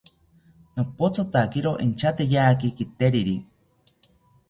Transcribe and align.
Nopothotakiro 0.75 1.71
inchateyaki 1.85 2.67
kiteriri 2.83 3.37